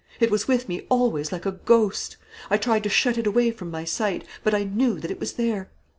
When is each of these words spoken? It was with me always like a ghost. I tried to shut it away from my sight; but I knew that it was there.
It 0.19 0.31
was 0.31 0.47
with 0.47 0.67
me 0.67 0.83
always 0.89 1.31
like 1.31 1.45
a 1.45 1.51
ghost. 1.51 2.17
I 2.49 2.57
tried 2.57 2.81
to 2.85 2.89
shut 2.89 3.19
it 3.19 3.27
away 3.27 3.51
from 3.51 3.69
my 3.69 3.83
sight; 3.85 4.23
but 4.43 4.55
I 4.55 4.63
knew 4.63 4.99
that 4.99 5.11
it 5.11 5.19
was 5.19 5.33
there. 5.33 5.69